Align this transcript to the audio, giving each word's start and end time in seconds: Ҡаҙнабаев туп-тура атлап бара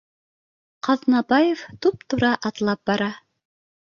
Ҡаҙнабаев 0.87 1.61
туп-тура 1.85 2.31
атлап 2.51 2.81
бара 2.91 3.13